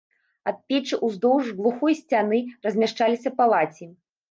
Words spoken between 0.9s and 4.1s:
ўздоўж глухой сцяны размяшчаліся палаці.